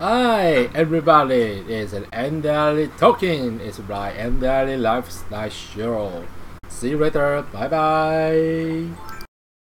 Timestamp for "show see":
5.48-6.90